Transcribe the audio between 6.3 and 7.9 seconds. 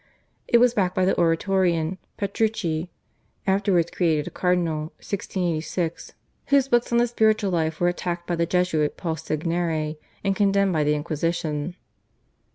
whose books on the spiritual life were